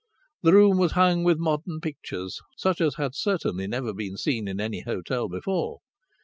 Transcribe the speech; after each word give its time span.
The 0.41 0.51
room 0.53 0.79
was 0.79 0.93
hung 0.93 1.23
with 1.23 1.37
modern 1.37 1.79
pictures, 1.79 2.41
such 2.57 2.81
as 2.81 2.95
had 2.95 3.13
certainly 3.13 3.67
never 3.67 3.93
been 3.93 4.17
seen 4.17 4.47
in 4.47 4.59
any 4.59 4.81
hotel 4.81 5.29
before. 5.29 5.81